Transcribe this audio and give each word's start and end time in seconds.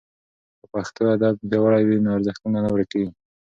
که 0.59 0.65
پښتو 0.73 1.01
ادب 1.15 1.33
پیاوړی 1.49 1.83
وي 1.85 1.97
نو 2.03 2.09
ارزښتونه 2.17 2.57
نه 2.65 2.69
ورکېږي. 2.73 3.11